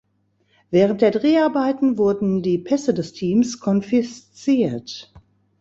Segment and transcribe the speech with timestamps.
[0.71, 5.13] Während der Dreharbeiten wurden die Pässe des Teams konfisziert.